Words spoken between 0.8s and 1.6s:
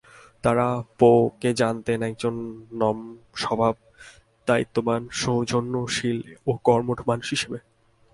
পো-কে